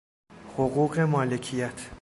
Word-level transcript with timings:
حقوق 0.57 0.99
مالکیت 0.99 1.89